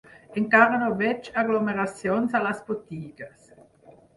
Encara 0.39 0.79
no 0.83 0.87
veig 1.01 1.29
aglomeracions 1.43 2.39
a 2.41 2.45
les 2.47 2.65
botigues. 2.71 3.53